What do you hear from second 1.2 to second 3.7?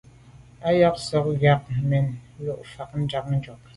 ŋká zə̄ mɛ́n lû fáŋ ndá ŋkɔ̀k.